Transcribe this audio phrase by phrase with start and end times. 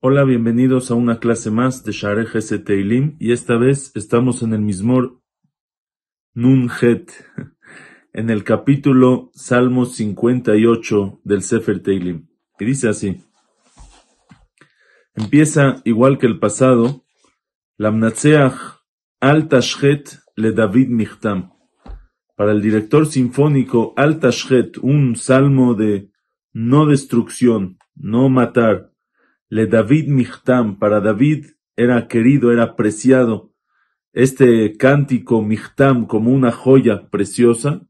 [0.00, 4.54] Hola, bienvenidos a una clase más de Share Ese Teilim y esta vez estamos en
[4.54, 5.20] el Mismor
[6.32, 7.10] Nun Het,
[8.12, 12.26] en el capítulo Salmo 58 del Sefer Teilim.
[12.58, 13.22] Y dice así.
[15.14, 17.04] Empieza igual que el pasado,
[17.76, 18.54] Lamnatseach
[19.20, 21.57] Al Tashchet le David Michtam.
[22.38, 26.12] Para el director sinfónico Al Tashchet, un salmo de
[26.52, 28.92] no destrucción, no matar,
[29.48, 33.52] le David Michtam, para David era querido, era apreciado.
[34.12, 37.84] Este cántico Michtam como una joya preciosa.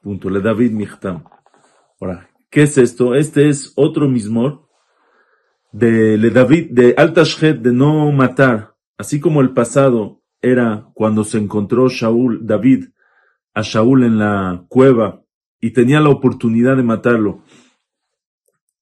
[0.00, 1.24] Punto, le David Michtam.
[2.00, 3.14] Ahora, ¿qué es esto?
[3.14, 4.66] Este es otro mismor
[5.72, 8.76] de le David, de Altashhet, de no matar.
[8.96, 12.88] Así como el pasado era cuando se encontró Shaul, David,
[13.54, 15.22] a Shaul en la cueva
[15.60, 17.42] y tenía la oportunidad de matarlo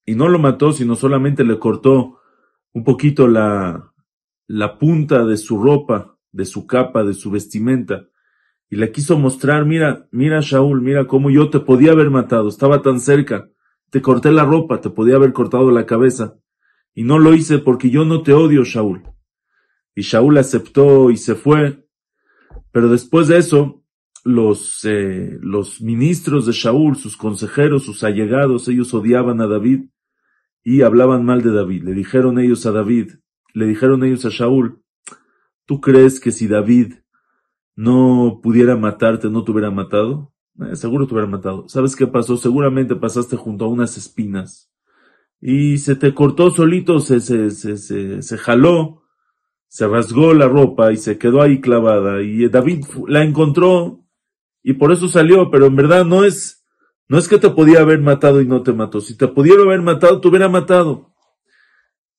[0.08, 2.20] y no lo mató, sino solamente le cortó
[2.72, 3.92] un poquito la,
[4.46, 8.06] la punta de su ropa, de su capa, de su vestimenta,
[8.70, 12.80] y le quiso mostrar, mira, mira Shaul, mira cómo yo te podía haber matado, estaba
[12.80, 13.50] tan cerca,
[13.90, 16.38] te corté la ropa, te podía haber cortado la cabeza,
[16.94, 19.02] y no lo hice porque yo no te odio, Shaul.
[19.98, 21.84] Y Shaul aceptó y se fue,
[22.70, 23.82] pero después de eso,
[24.22, 29.86] los, eh, los ministros de Shaul, sus consejeros, sus allegados, ellos odiaban a David,
[30.62, 31.82] y hablaban mal de David.
[31.82, 33.14] Le dijeron ellos a David,
[33.54, 34.84] le dijeron ellos a Shaul,
[35.66, 36.94] ¿tú crees que si David
[37.74, 40.32] no pudiera matarte, no te hubiera matado?
[40.60, 41.68] Eh, seguro te hubiera matado.
[41.68, 42.36] ¿Sabes qué pasó?
[42.36, 44.70] Seguramente pasaste junto a unas espinas
[45.40, 49.02] y se te cortó solito, se, se, se, se, se jaló,
[49.68, 54.04] se rasgó la ropa y se quedó ahí clavada y David la encontró
[54.62, 56.66] y por eso salió, pero en verdad no es,
[57.08, 59.00] no es que te podía haber matado y no te mató.
[59.00, 61.14] Si te pudiera haber matado, te hubiera matado.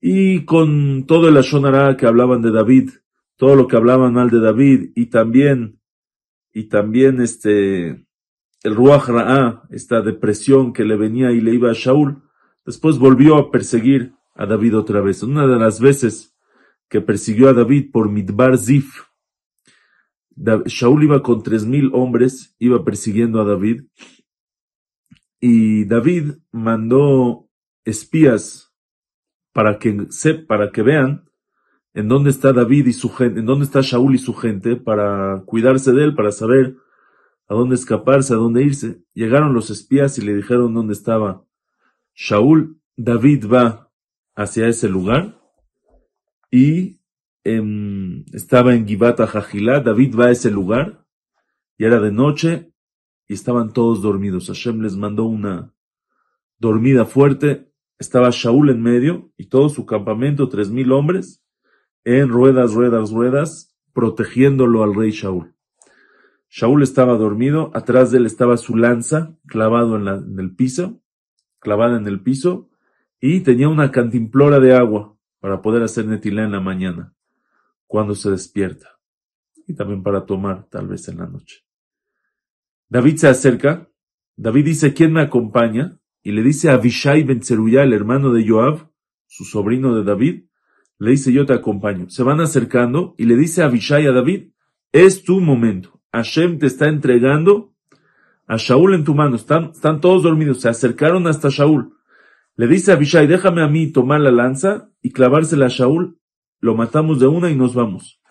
[0.01, 2.91] Y con todo el Ashonara que hablaban de David,
[3.35, 5.79] todo lo que hablaban mal de David, y también,
[6.53, 8.07] y también este,
[8.63, 12.23] el Ruach Ra'ah, esta depresión que le venía y le iba a Shaul,
[12.65, 15.21] después volvió a perseguir a David otra vez.
[15.21, 16.35] Una de las veces
[16.89, 19.03] que persiguió a David por Midbar Zif,
[20.65, 23.83] Shaul iba con tres mil hombres, iba persiguiendo a David,
[25.39, 27.49] y David mandó
[27.85, 28.73] espías
[29.53, 30.07] para que,
[30.47, 31.29] para que vean
[31.93, 35.43] en dónde está David y su gente, en dónde está Shaul y su gente, para
[35.45, 36.75] cuidarse de él, para saber
[37.47, 39.01] a dónde escaparse, a dónde irse.
[39.13, 41.43] Llegaron los espías y le dijeron dónde estaba
[42.13, 42.79] Shaul.
[42.95, 43.91] David va
[44.35, 45.38] hacia ese lugar
[46.51, 46.99] y
[47.43, 49.81] em, estaba en Gibata Jajilá.
[49.81, 51.05] David va a ese lugar
[51.77, 52.73] y era de noche
[53.27, 54.47] y estaban todos dormidos.
[54.47, 55.73] Hashem les mandó una
[56.57, 57.71] dormida fuerte.
[57.99, 61.43] Estaba Shaul en medio y todo su campamento, tres mil hombres,
[62.05, 65.53] en ruedas, ruedas, ruedas, protegiéndolo al rey Shaul.
[66.49, 71.01] Shaul estaba dormido, atrás de él estaba su lanza clavado en, en el piso,
[71.59, 72.69] clavada en el piso,
[73.19, 77.13] y tenía una cantimplora de agua para poder hacer netilá en la mañana,
[77.87, 78.99] cuando se despierta,
[79.67, 81.65] y también para tomar tal vez en la noche.
[82.89, 83.89] David se acerca,
[84.35, 85.99] David dice, ¿quién me acompaña?
[86.23, 88.89] Y le dice a Abishai Ben Zeruya, el hermano de Joab,
[89.27, 90.45] su sobrino de David,
[90.97, 92.09] le dice, yo te acompaño.
[92.09, 94.51] Se van acercando y le dice a Abishai a David,
[94.91, 96.01] es tu momento.
[96.11, 97.73] Hashem te está entregando
[98.47, 99.37] a Shaul en tu mano.
[99.37, 100.61] Están, están todos dormidos.
[100.61, 101.93] Se acercaron hasta Shaul.
[102.55, 106.19] Le dice a Abishai, déjame a mí tomar la lanza y clavársela a Shaul.
[106.59, 108.21] Lo matamos de una y nos vamos.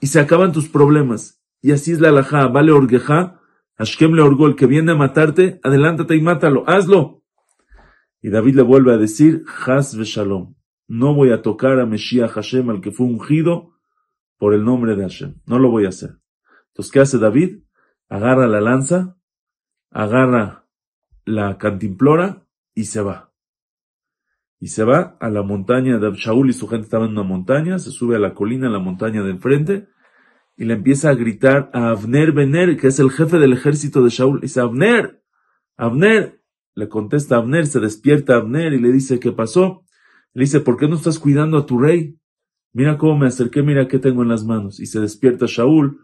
[0.00, 1.42] Y se acaban tus problemas.
[1.60, 2.48] Y así es la alajá.
[2.48, 3.40] Vale orgueja
[3.76, 7.22] Ashkem le orgó, el que viene a matarte, adelántate y mátalo, hazlo.
[8.22, 10.54] Y David le vuelve a decir, Haz Shalom,
[10.86, 13.74] no voy a tocar a Mesías Hashem, al que fue ungido
[14.38, 16.18] por el nombre de Hashem, no lo voy a hacer.
[16.68, 17.62] Entonces, ¿qué hace David?
[18.08, 19.16] Agarra la lanza,
[19.90, 20.66] agarra
[21.24, 23.32] la cantimplora y se va.
[24.64, 27.78] Y se va a la montaña de Shaul y su gente estaban en una montaña,
[27.78, 29.88] se sube a la colina, en la montaña de enfrente,
[30.56, 34.08] y le empieza a gritar a Abner Bener, que es el jefe del ejército de
[34.08, 34.40] Shaul.
[34.40, 35.22] Dice, Abner,
[35.76, 36.40] Abner.
[36.74, 39.84] Le contesta Abner, se despierta Abner y le dice, ¿qué pasó?
[40.32, 42.18] Le dice, ¿por qué no estás cuidando a tu rey?
[42.72, 44.80] Mira cómo me acerqué, mira qué tengo en las manos.
[44.80, 46.00] Y se despierta Shaul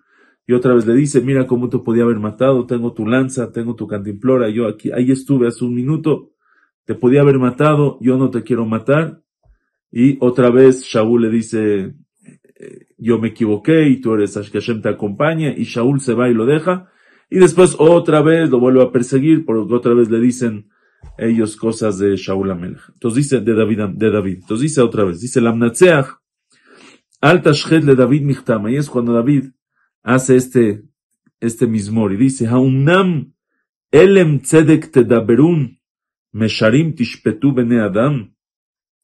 [0.46, 3.74] y otra vez le dice, mira cómo te podía haber matado, tengo tu lanza, tengo
[3.74, 6.32] tu cantimplora, yo aquí, ahí estuve hace un minuto,
[6.84, 9.22] te podía haber matado, yo no te quiero matar.
[9.92, 11.94] Y otra vez Shaul le dice,
[12.98, 16.46] yo me equivoqué y tú eres que te acompaña y Shaul se va y lo
[16.46, 16.88] deja
[17.30, 20.68] Y después otra vez lo vuelve a perseguir, porque otra vez le dicen
[21.16, 22.82] ellos cosas de Shaul Amelech.
[22.92, 24.34] Entonces dice, de David, de David.
[24.42, 26.06] Entonces dice otra vez, dice, Lamnatseach,
[27.20, 28.70] alta le David michtama.
[28.70, 29.50] Y es cuando David
[30.02, 30.82] hace este,
[31.40, 33.32] este mismor y dice, Haunam
[33.90, 35.79] elem tzedek tedaberun,
[36.32, 38.34] mesharim tishpetu bene adam.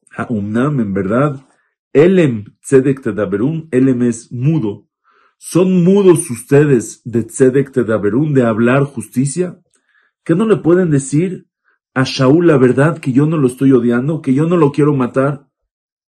[0.09, 1.45] Haunam, en verdad,
[1.93, 4.87] elem tzedek tedaberun, elem es mudo.
[5.37, 9.59] ¿Son mudos ustedes de tzedek tedaberun, de hablar justicia?
[10.23, 11.47] ¿Qué no le pueden decir
[11.93, 14.95] a Shaul la verdad que yo no lo estoy odiando, que yo no lo quiero
[14.95, 15.47] matar?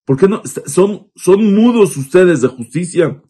[0.05, 0.41] ¿Por qué no?
[0.45, 3.21] Son, son mudos ustedes de justicia.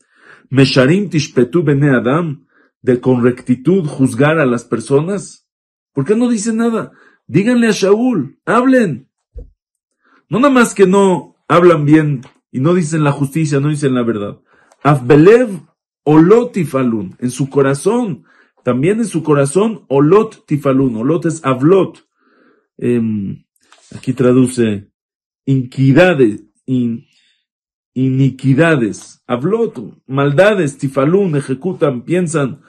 [0.50, 2.46] Mesharim tishpetu bene Adam,
[2.82, 5.48] de con rectitud juzgar a las personas.
[5.94, 6.92] ¿Por qué no dicen nada?
[7.28, 9.10] Díganle a Shaul, hablen.
[10.30, 14.04] No nada más que no hablan bien y no dicen la justicia, no dicen la
[14.04, 14.40] verdad.
[14.84, 15.62] Afbelev
[16.04, 18.26] olot tifalun, en su corazón,
[18.64, 20.96] también en su corazón, olot tifalun.
[20.98, 22.08] Olot es avlot.
[22.78, 23.46] Em,
[23.96, 24.92] aquí traduce
[25.46, 26.44] inquidades,
[27.94, 32.62] iniquidades, hablot, maldades, tifalun, ejecutan, piensan,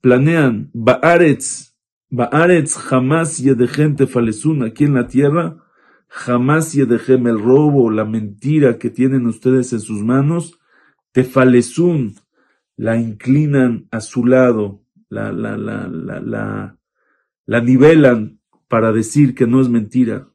[0.00, 1.69] planean, baaretz,
[2.10, 5.64] baaretz, jamás yedejem tefalesun, aquí en la tierra,
[6.08, 10.58] jamás yedejem el robo, la mentira que tienen ustedes en sus manos,
[11.12, 12.16] tefalesun,
[12.76, 16.78] la inclinan a su lado, la, la, la, la, la,
[17.46, 20.28] la nivelan para decir que no es mentira.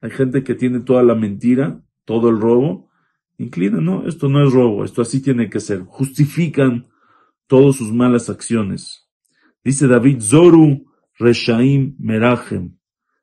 [0.00, 2.90] Hay gente que tiene toda la mentira, todo el robo,
[3.38, 5.82] inclina, no, esto no es robo, esto así tiene que ser.
[5.82, 6.86] Justifican
[7.46, 9.08] todas sus malas acciones.
[9.62, 12.76] Dice David, Zoru Reshaim Merachem.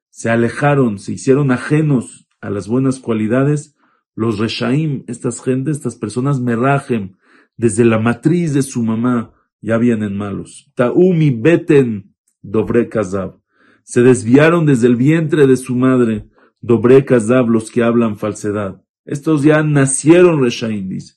[0.10, 3.76] Se alejaron, se hicieron ajenos a las buenas cualidades.
[4.16, 7.16] Los Reshaim, estas gentes, estas personas Merachem,
[7.58, 10.72] desde la matriz de su mamá, ya vienen malos.
[10.76, 13.40] Taumi Beten Dobre Kazab.
[13.84, 16.28] Se desviaron desde el vientre de su madre.
[16.60, 18.82] Dobre Kazab, los que hablan falsedad.
[19.06, 21.16] Estos ya nacieron Reshaim, dice.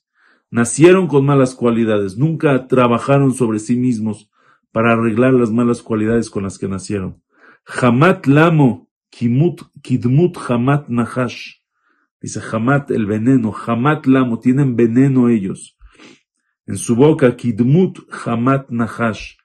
[0.51, 4.31] Nacieron con malas cualidades, nunca trabajaron sobre sí mismos
[4.75, 7.23] para arreglar las malas cualidades con las que nacieron.
[7.65, 11.61] Hamat lamo, kimut, kidmut hamat nahash.
[12.21, 15.77] Dice hamat el veneno, hamat lamo, tienen veneno ellos.
[16.67, 19.37] En su boca, kidmut hamat nahash,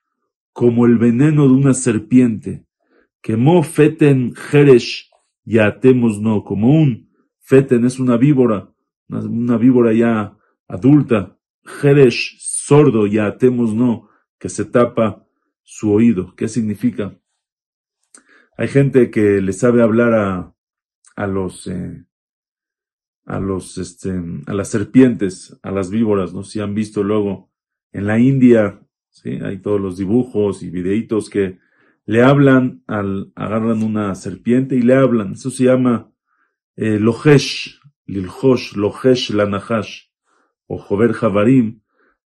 [0.51, 2.65] como el veneno de una serpiente.
[3.21, 5.11] Quemó feten jeresh,
[5.61, 7.07] atemos no, como un
[7.39, 8.71] Feten es una víbora,
[9.07, 10.37] una, víbora ya
[10.67, 11.37] adulta.
[11.63, 14.08] Jeresh, sordo, ya atemos no,
[14.39, 15.25] que se tapa
[15.63, 16.35] su oído.
[16.35, 17.19] ¿Qué significa?
[18.57, 20.55] Hay gente que le sabe hablar a,
[21.15, 22.05] a los, eh,
[23.25, 26.43] a los, este, a las serpientes, a las víboras, ¿no?
[26.43, 27.51] Si han visto luego
[27.91, 29.39] en la India, ¿sí?
[29.43, 31.59] Hay todos los dibujos y videitos que
[32.05, 35.33] le hablan al, agarran una serpiente y le hablan.
[35.33, 36.11] Eso se llama
[36.75, 40.07] eh, Lohesh, Lilhosh, Lohesh, Lanahash,
[40.65, 41.81] o Jover Javarim,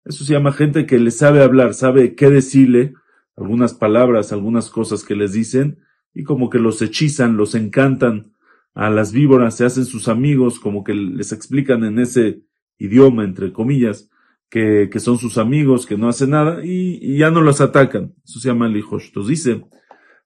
[0.05, 2.93] eso se llama gente que le sabe hablar, sabe qué decirle,
[3.35, 5.79] algunas palabras, algunas cosas que les dicen,
[6.13, 8.33] y como que los hechizan, los encantan
[8.73, 12.43] a las víboras, se hacen sus amigos, como que les explican en ese
[12.77, 14.09] idioma, entre comillas,
[14.49, 18.13] que, que son sus amigos, que no hacen nada, y, ya no los atacan.
[18.23, 19.07] Eso se llama Lihosh.
[19.07, 19.65] Entonces dice,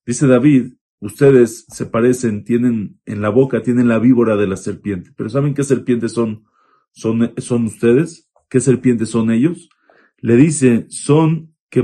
[0.05, 5.11] dice David, ustedes se parecen, tienen en la boca, tienen la víbora de la serpiente.
[5.15, 6.45] Pero ¿saben qué serpientes son,
[6.91, 8.26] son, son ustedes?
[8.49, 9.69] ¿Qué serpientes son ellos?
[10.19, 11.83] Le dice, son que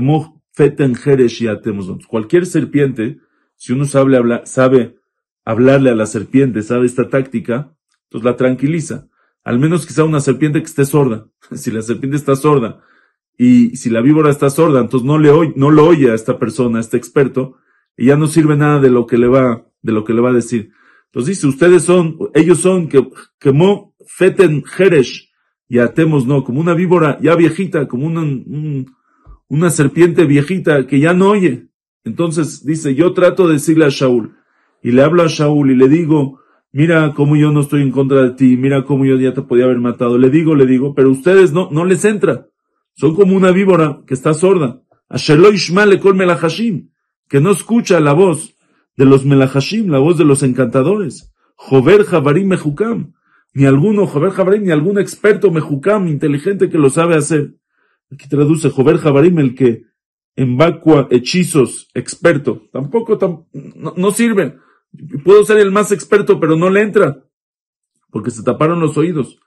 [0.52, 2.06] feten jeresh y.
[2.06, 3.18] Cualquier serpiente,
[3.56, 4.96] si uno sabe, sabe
[5.44, 9.08] hablarle a la serpiente, sabe esta táctica, entonces la tranquiliza.
[9.42, 11.28] Al menos que sea una serpiente que esté sorda.
[11.54, 12.82] Si la serpiente está sorda
[13.36, 16.38] y si la víbora está sorda, entonces no le oye, no lo oye a esta
[16.38, 17.56] persona, a este experto,
[17.96, 20.30] y ya no sirve nada de lo que le va, de lo que le va
[20.30, 20.70] a decir.
[21.06, 25.30] Entonces dice, ustedes son, ellos son que, mo feten jeresh,
[25.68, 28.22] y atemos no, como una víbora ya viejita, como una,
[29.48, 31.68] una serpiente viejita que ya no oye.
[32.04, 34.36] Entonces dice, yo trato de decirle a Shaul,
[34.82, 36.40] y le hablo a Shaul y le digo,
[36.72, 39.64] mira cómo yo no estoy en contra de ti, mira cómo yo ya te podía
[39.64, 40.18] haber matado.
[40.18, 42.48] Le digo, le digo, pero ustedes no, no les entra.
[42.94, 44.82] Son como una víbora que está sorda.
[45.08, 45.56] A Sheloy
[45.86, 46.90] le colme la hashim
[47.28, 48.56] que no escucha la voz
[48.96, 51.32] de los melahashim, la voz de los encantadores.
[51.56, 53.14] Jover Javarim Mejukam,
[53.54, 57.54] ni alguno, Jover Javarim, ni algún experto Mejukam inteligente que lo sabe hacer.
[58.10, 59.84] Aquí traduce Jover Javarim, el que
[60.36, 62.68] embacua hechizos, experto.
[62.72, 64.58] Tampoco, no, no sirve.
[65.24, 67.24] Puedo ser el más experto, pero no le entra.
[68.10, 69.38] Porque se taparon los oídos.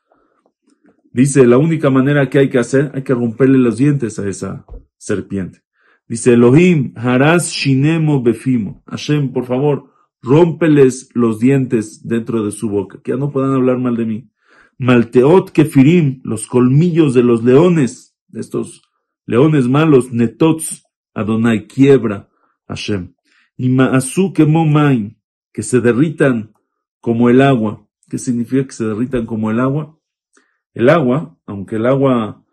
[1.12, 4.66] Dice, la única manera que hay que hacer, hay que romperle los dientes a esa
[4.98, 5.64] serpiente.
[6.08, 8.84] Dice Elohim, Haras Shinemo Befimo.
[8.88, 9.92] Hashem, por favor,
[10.28, 14.30] rómpeles los dientes dentro de su boca, que ya no puedan hablar mal de mí.
[14.78, 18.84] Malteot Kefirim, los colmillos de los leones, estos
[19.26, 22.30] leones malos, Netots, Adonai, quiebra
[22.68, 23.16] Hashem.
[23.56, 25.20] Y Maasu Kemomain,
[25.52, 26.54] que se derritan
[27.02, 27.88] como el agua.
[28.10, 29.98] ¿Qué significa que se derritan como el agua?
[30.74, 32.46] El agua, aunque el agua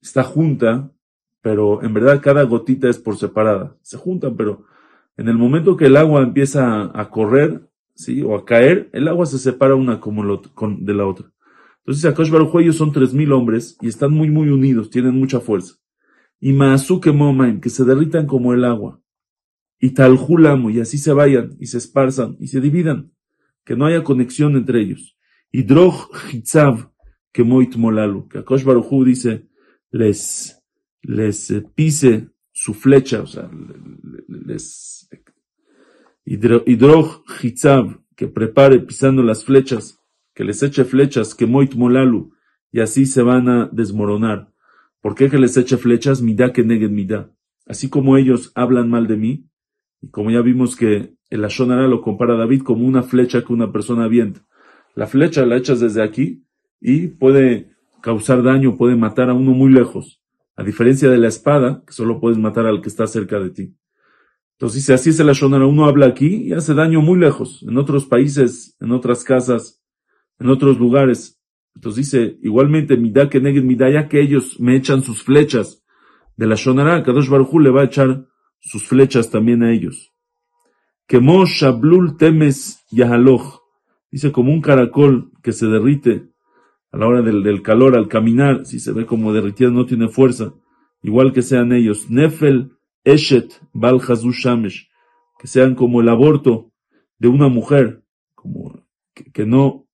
[0.00, 0.92] está junta,
[1.40, 3.76] pero en verdad cada gotita es por separada.
[3.82, 4.64] Se juntan, pero
[5.18, 8.22] en el momento que el agua empieza a correr, ¿sí?
[8.22, 11.30] O a caer, el agua se separa una como lo, con, de la otra.
[11.80, 15.40] Entonces, Akash Baruj ellos son tres mil hombres y están muy, muy unidos, tienen mucha
[15.40, 15.74] fuerza.
[16.38, 19.00] Y Maasuke Momaim, que se derritan como el agua.
[19.80, 23.10] Y Talhulamo, y así se vayan, y se esparzan, y se dividan.
[23.64, 25.18] Que no haya conexión entre ellos.
[25.50, 26.92] Y Drog Hitzav,
[27.32, 29.48] que Moit Molalu, que Akash Baruj dice,
[29.90, 30.62] les,
[31.02, 32.30] les eh, pise
[32.60, 33.48] su flecha, o sea,
[34.26, 35.08] les
[36.24, 40.00] hidrog hitzav, que prepare pisando las flechas,
[40.34, 42.32] que les eche flechas, que moit molalu,
[42.72, 44.52] y así se van a desmoronar.
[45.00, 46.20] ¿Por qué que les eche flechas?
[46.20, 47.30] Midá que neguen midá.
[47.64, 49.48] Así como ellos hablan mal de mí,
[50.02, 53.52] y como ya vimos que el Ashonara lo compara a David como una flecha que
[53.52, 54.44] una persona avienta.
[54.96, 56.44] La flecha la echas desde aquí
[56.80, 57.70] y puede
[58.02, 60.20] causar daño, puede matar a uno muy lejos.
[60.58, 63.76] A diferencia de la espada, que solo puedes matar al que está cerca de ti.
[64.54, 67.78] Entonces dice, así es el Ashonara, uno habla aquí y hace daño muy lejos, en
[67.78, 69.80] otros países, en otras casas,
[70.40, 71.40] en otros lugares.
[71.76, 75.84] Entonces dice, igualmente, midá que neguen midá, ya que ellos me echan sus flechas
[76.36, 78.26] de la Shonara, Kadosh Baruj le va a echar
[78.58, 80.12] sus flechas también a ellos.
[81.06, 83.60] Kemo shablul temes yahaloch.
[84.10, 86.32] Dice como un caracol que se derrite
[86.90, 90.54] a la hora del, calor, al caminar, si se ve como derritido, no tiene fuerza,
[91.02, 92.10] igual que sean ellos.
[92.10, 92.72] Nefel,
[93.04, 94.88] Eshet, Bal Shamesh,
[95.38, 96.72] que sean como el aborto
[97.18, 98.02] de una mujer,
[98.34, 98.82] como
[99.32, 99.86] que, no,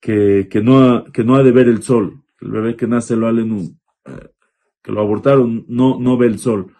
[0.00, 2.22] que, que, no ha, que no ha de ver el sol.
[2.40, 4.30] El bebé que nace lo eh,
[4.82, 6.74] que lo abortaron, no, no ve el sol.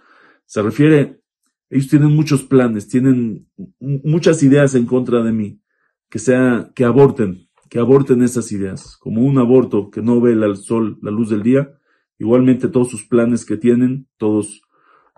[0.46, 1.20] Se refiere,
[1.68, 3.46] ellos tienen muchos planes, tienen
[3.78, 5.60] muchas ideas en contra de mí,
[6.08, 10.56] que sea, que aborten, que aborten esas ideas, como un aborto que no ve el
[10.56, 11.72] sol, la luz del día,
[12.18, 14.62] igualmente todos sus planes que tienen, todos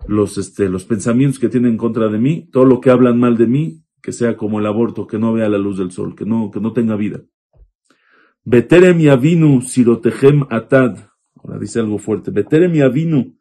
[0.07, 3.37] los, este, los pensamientos que tienen en contra de mí, todo lo que hablan mal
[3.37, 6.25] de mí, que sea como el aborto, que no vea la luz del sol, que
[6.25, 7.21] no, que no tenga vida.
[8.45, 10.97] Beterem yavinu sirotejem atad.
[11.35, 12.29] Ahora dice algo fuerte.
[12.29, 13.35] Beterem yavinu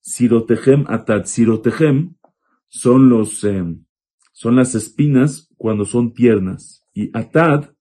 [0.00, 1.24] sirotejem atad.
[1.24, 2.14] Sirotejem
[2.68, 3.64] son los, eh,
[4.32, 6.86] son las espinas cuando son tiernas.
[6.94, 7.73] Y atad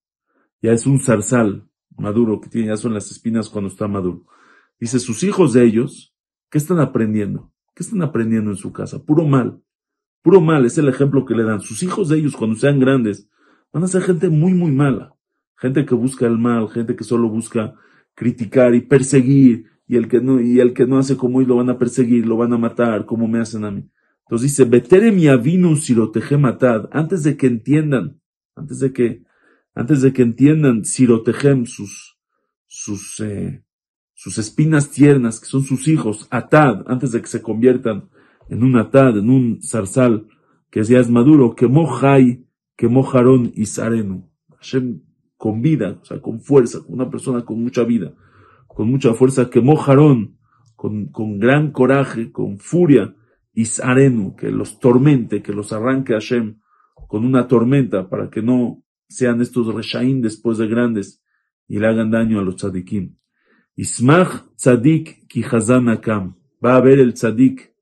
[0.64, 1.68] ya es un zarzal
[1.98, 4.26] maduro que tiene, ya son las espinas cuando está maduro.
[4.80, 6.16] Dice, sus hijos de ellos,
[6.50, 7.52] ¿qué están aprendiendo?
[7.76, 9.04] ¿Qué están aprendiendo en su casa?
[9.04, 9.62] Puro mal.
[10.22, 11.60] Puro mal, es el ejemplo que le dan.
[11.60, 13.30] Sus hijos de ellos, cuando sean grandes,
[13.74, 15.14] van a ser gente muy, muy mala.
[15.58, 17.76] Gente que busca el mal, gente que solo busca
[18.16, 21.56] criticar y perseguir, y el que no, y el que no hace como ellos lo
[21.58, 23.90] van a perseguir, lo van a matar, como me hacen a mí.
[24.22, 28.22] Entonces dice, vetere mi avinu si lo matad, antes de que entiendan,
[28.56, 29.24] antes de que
[29.74, 32.18] antes de que entiendan Sirotejem, sus,
[32.68, 33.64] sus, eh,
[34.14, 38.10] sus espinas tiernas, que son sus hijos, Atad, antes de que se conviertan
[38.50, 40.28] en un Atad, en un zarzal,
[40.70, 44.30] que ya es maduro, que Mojai, que Mojarón y Sarenu.
[44.58, 45.02] Hashem
[45.38, 48.14] con vida, o sea, con fuerza, una persona con mucha vida,
[48.68, 50.38] con mucha fuerza, que Mojarón,
[50.76, 53.16] con, con gran coraje, con furia,
[53.54, 53.66] y
[54.36, 56.60] que los tormente, que los arranque Hashem
[57.08, 61.24] con una tormenta para que no sean estos reshaim después de grandes
[61.68, 63.16] y le hagan daño a los tzadikim.
[63.76, 66.36] Ismach tzadik ki akam.
[66.64, 67.74] Va a ver el tzadik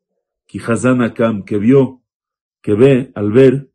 [0.47, 2.01] ki akam que vio,
[2.61, 3.69] que ve al ver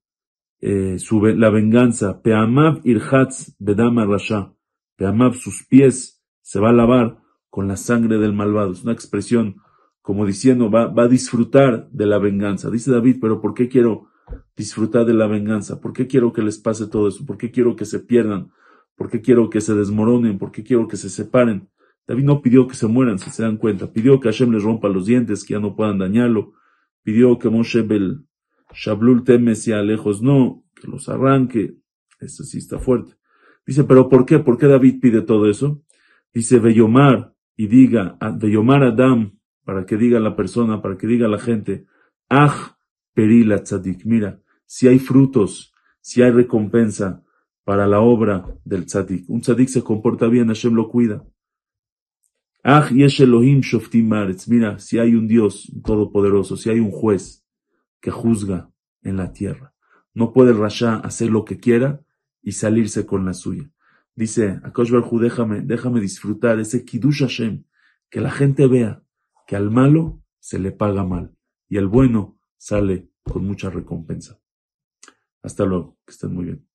[0.61, 0.97] eh,
[1.37, 2.23] la venganza.
[2.23, 4.55] Peamav irhatz bedama rasha.
[4.97, 7.19] Peamav sus pies se va a lavar
[7.51, 8.73] con la sangre del malvado.
[8.73, 9.57] Es una expresión
[10.01, 12.71] como diciendo va, va a disfrutar de la venganza.
[12.71, 14.09] Dice David, pero ¿por qué quiero
[14.57, 15.81] disfrutar de la venganza?
[15.81, 17.25] ¿Por qué quiero que les pase todo eso?
[17.25, 18.51] ¿Por qué quiero que se pierdan?
[18.97, 20.39] ¿Por qué quiero que se desmoronen?
[20.39, 21.69] ¿Por qué quiero que se separen?
[22.07, 23.93] David no pidió que se mueran, si se dan cuenta.
[23.93, 26.53] Pidió que Hashem les rompa los dientes, que ya no puedan dañarlo.
[27.03, 28.25] Pidió que Moshe Bel
[28.73, 31.77] Shablul Temes y lejos no, que los arranque.
[32.21, 33.15] Eso sí está fuerte.
[33.67, 34.39] Dice, pero ¿por qué?
[34.39, 35.83] ¿Por qué David pide todo eso?
[36.33, 41.39] Dice, Beyomar, y diga, Beyomar Adam, para que diga la persona, para que diga la
[41.39, 41.87] gente,
[42.29, 42.76] Ah,
[43.17, 44.05] Perila tzadik.
[44.05, 47.25] Mira, si hay frutos, si hay recompensa
[47.65, 49.25] para la obra del tzadik.
[49.29, 51.25] Un tzadik se comporta bien, Hashem lo cuida.
[52.63, 54.47] Ah, yesh Elohim shoftim maretz.
[54.49, 57.43] Mira, si hay un Dios todopoderoso, si hay un juez
[58.01, 58.71] que juzga
[59.03, 59.73] en la tierra,
[60.13, 62.03] no puede el Rasha hacer lo que quiera
[62.43, 63.71] y salirse con la suya.
[64.15, 67.65] Dice, Akosh Barhu, déjame, déjame disfrutar ese Kiddush Hashem,
[68.11, 69.03] que la gente vea
[69.47, 71.35] que al malo se le paga mal
[71.69, 74.41] y al bueno sale con mucha recompensa.
[75.43, 76.69] Hasta luego, que estén muy bien.